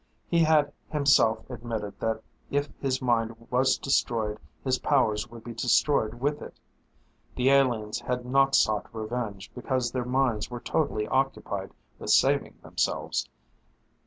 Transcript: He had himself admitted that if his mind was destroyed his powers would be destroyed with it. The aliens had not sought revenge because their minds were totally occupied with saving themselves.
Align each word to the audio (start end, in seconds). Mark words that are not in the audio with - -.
He 0.27 0.39
had 0.45 0.73
himself 0.89 1.47
admitted 1.47 1.99
that 1.99 2.23
if 2.49 2.69
his 2.79 3.03
mind 3.03 3.35
was 3.51 3.77
destroyed 3.77 4.39
his 4.63 4.79
powers 4.79 5.29
would 5.29 5.43
be 5.43 5.53
destroyed 5.53 6.15
with 6.15 6.41
it. 6.41 6.59
The 7.35 7.51
aliens 7.51 7.99
had 7.99 8.25
not 8.25 8.55
sought 8.55 8.89
revenge 8.95 9.51
because 9.53 9.91
their 9.91 10.03
minds 10.03 10.49
were 10.49 10.59
totally 10.59 11.07
occupied 11.07 11.69
with 11.99 12.09
saving 12.09 12.57
themselves. 12.63 13.29